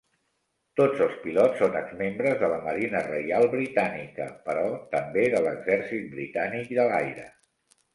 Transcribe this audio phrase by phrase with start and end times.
[0.79, 4.67] Tots els pilots són exmembres de la marina reial britànica, però
[4.99, 7.33] també de l'exèrcit britànic de l'aire.